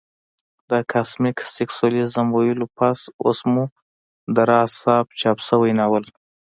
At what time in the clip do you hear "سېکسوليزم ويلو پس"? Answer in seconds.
1.55-2.99